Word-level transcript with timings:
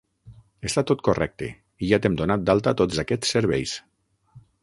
Està 0.69 0.83
tot 0.91 1.03
correcte, 1.07 1.49
i 1.87 1.91
ja 1.91 1.99
t'hem 2.05 2.17
donat 2.21 2.47
d'alta 2.49 2.75
tots 2.81 3.03
aquests 3.05 3.37
serveis. 3.39 3.77